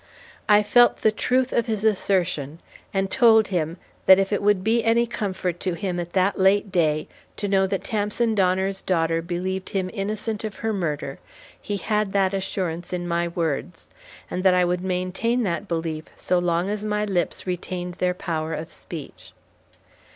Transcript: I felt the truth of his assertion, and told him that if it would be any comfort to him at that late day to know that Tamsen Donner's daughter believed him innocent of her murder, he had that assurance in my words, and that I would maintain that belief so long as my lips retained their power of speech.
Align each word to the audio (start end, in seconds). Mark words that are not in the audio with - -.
I 0.49 0.63
felt 0.63 1.01
the 1.01 1.11
truth 1.11 1.53
of 1.53 1.67
his 1.67 1.83
assertion, 1.83 2.57
and 2.91 3.11
told 3.11 3.49
him 3.49 3.77
that 4.07 4.17
if 4.17 4.33
it 4.33 4.41
would 4.41 4.63
be 4.63 4.83
any 4.83 5.05
comfort 5.05 5.59
to 5.59 5.73
him 5.75 5.99
at 5.99 6.13
that 6.13 6.39
late 6.39 6.71
day 6.71 7.07
to 7.37 7.47
know 7.47 7.67
that 7.67 7.83
Tamsen 7.83 8.33
Donner's 8.33 8.81
daughter 8.81 9.21
believed 9.21 9.69
him 9.69 9.91
innocent 9.93 10.43
of 10.43 10.55
her 10.55 10.73
murder, 10.73 11.19
he 11.61 11.77
had 11.77 12.13
that 12.13 12.33
assurance 12.33 12.93
in 12.93 13.07
my 13.07 13.27
words, 13.27 13.89
and 14.31 14.43
that 14.43 14.55
I 14.55 14.65
would 14.65 14.81
maintain 14.83 15.43
that 15.43 15.67
belief 15.67 16.05
so 16.17 16.39
long 16.39 16.67
as 16.67 16.83
my 16.83 17.05
lips 17.05 17.45
retained 17.45 17.93
their 17.99 18.15
power 18.15 18.55
of 18.55 18.71
speech. 18.71 19.33